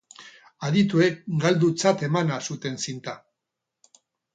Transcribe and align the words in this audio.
Adituek 0.69 1.21
galdutzat 1.45 2.03
emana 2.11 2.43
zuten 2.51 2.85
zinta. 2.89 3.19